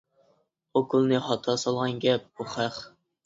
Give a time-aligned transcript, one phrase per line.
[0.39, 2.81] -ئوكۇلنى خاتا سالغان گەپ بۇ خەق!